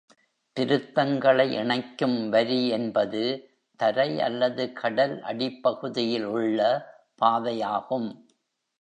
திருத்தங்களை 0.57 1.45
இணைக்கும் 1.51 2.29
வரி 2.29 2.67
என்பது 2.67 3.23
தரை 3.79 4.21
அல்லது 4.21 4.73
கடல் 4.73 5.21
அடிப்பகுதியில் 5.21 6.27
உள்ள 6.29 6.59
பாதையாகும். 7.21 8.09